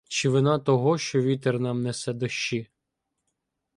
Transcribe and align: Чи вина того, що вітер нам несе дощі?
Чи 0.07 0.29
вина 0.29 0.59
того, 0.59 0.97
що 0.97 1.21
вітер 1.21 1.59
нам 1.59 1.81
несе 1.83 2.13
дощі? 2.13 2.67